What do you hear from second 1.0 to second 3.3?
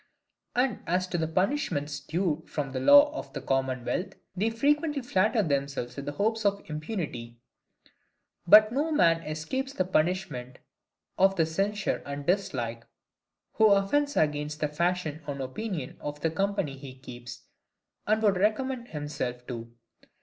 to the punishments due from the laws